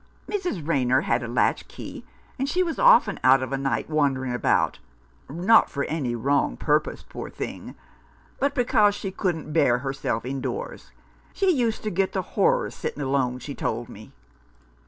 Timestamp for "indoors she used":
10.25-11.83